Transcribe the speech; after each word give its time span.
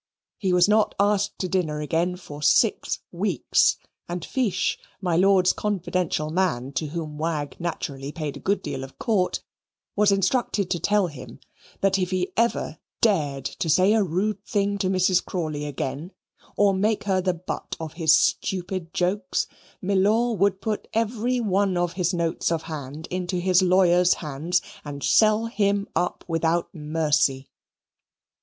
He 0.39 0.51
was 0.51 0.67
not 0.67 0.95
asked 0.99 1.37
to 1.37 1.47
dinner 1.47 1.79
again 1.79 2.15
for 2.15 2.41
six 2.41 3.01
weeks; 3.11 3.77
and 4.09 4.25
Fiche, 4.25 4.79
my 4.99 5.15
lord's 5.15 5.53
confidential 5.53 6.31
man, 6.31 6.71
to 6.71 6.87
whom 6.87 7.19
Wagg 7.19 7.55
naturally 7.59 8.11
paid 8.11 8.35
a 8.35 8.39
good 8.39 8.63
deal 8.63 8.83
of 8.83 8.97
court, 8.97 9.43
was 9.95 10.11
instructed 10.11 10.71
to 10.71 10.79
tell 10.79 11.05
him 11.05 11.39
that 11.81 11.99
if 11.99 12.09
he 12.09 12.33
ever 12.35 12.79
dared 12.99 13.45
to 13.45 13.69
say 13.69 13.93
a 13.93 14.01
rude 14.01 14.43
thing 14.43 14.79
to 14.79 14.89
Mrs. 14.89 15.23
Crawley 15.23 15.65
again, 15.67 16.13
or 16.55 16.73
make 16.73 17.03
her 17.03 17.21
the 17.21 17.35
butt 17.35 17.75
of 17.79 17.93
his 17.93 18.17
stupid 18.17 18.95
jokes, 18.95 19.45
Milor 19.83 20.35
would 20.35 20.61
put 20.61 20.87
every 20.95 21.39
one 21.39 21.77
of 21.77 21.93
his 21.93 22.11
notes 22.11 22.51
of 22.51 22.63
hand 22.63 23.07
into 23.11 23.35
his 23.35 23.61
lawyer's 23.61 24.15
hands 24.15 24.63
and 24.83 25.03
sell 25.03 25.45
him 25.45 25.87
up 25.95 26.23
without 26.27 26.73
mercy. 26.73 27.51